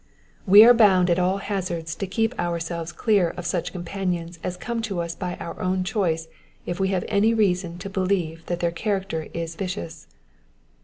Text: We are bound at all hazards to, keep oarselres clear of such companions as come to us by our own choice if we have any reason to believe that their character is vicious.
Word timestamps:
We 0.47 0.63
are 0.63 0.73
bound 0.73 1.11
at 1.11 1.19
all 1.19 1.37
hazards 1.37 1.93
to, 1.97 2.07
keep 2.07 2.33
oarselres 2.37 2.91
clear 2.91 3.29
of 3.37 3.45
such 3.45 3.71
companions 3.71 4.39
as 4.43 4.57
come 4.57 4.81
to 4.81 4.99
us 4.99 5.13
by 5.13 5.35
our 5.35 5.61
own 5.61 5.83
choice 5.83 6.27
if 6.65 6.79
we 6.79 6.87
have 6.87 7.05
any 7.07 7.35
reason 7.35 7.77
to 7.77 7.87
believe 7.87 8.43
that 8.47 8.61
their 8.61 8.71
character 8.71 9.27
is 9.31 9.53
vicious. 9.53 10.07